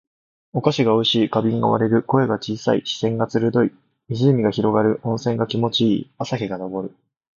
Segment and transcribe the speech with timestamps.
[0.53, 1.29] お菓子が美味しい。
[1.29, 2.01] 花瓶が割れる。
[2.01, 2.81] 声が小さい。
[2.87, 3.71] 視線が鋭い。
[4.09, 4.99] 湖が広がる。
[5.03, 6.11] 温泉が気持ち良い。
[6.17, 6.95] 朝日が昇る。